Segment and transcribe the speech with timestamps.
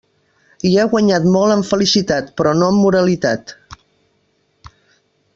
[0.67, 3.53] Hi ha guanyat molt en felicitat, però no en moralitat.